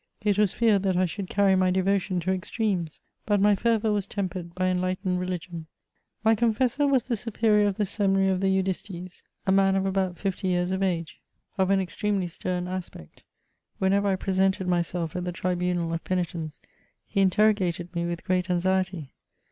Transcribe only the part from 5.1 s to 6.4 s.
religion. My